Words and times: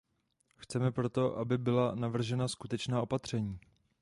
Chceme 0.55 0.91
proto, 0.91 1.37
aby 1.37 1.57
byla 1.57 1.95
navržena 1.95 2.47
skutečná 2.47 3.01
opatření. 3.01 3.59